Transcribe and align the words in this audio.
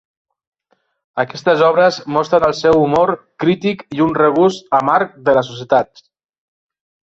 Aquestes 1.23 1.61
obres 1.67 1.99
mostren 2.15 2.47
el 2.47 2.55
seu 2.61 2.79
humor 2.87 3.13
crític 3.45 3.85
i 3.99 4.03
un 4.09 4.17
regust 4.23 4.75
amarg 4.81 5.15
de 5.31 5.39
la 5.41 5.47
societat. 5.53 6.05